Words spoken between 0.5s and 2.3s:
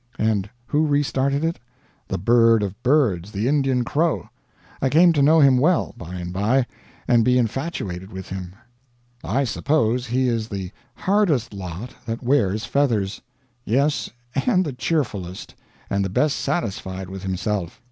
who re started it? The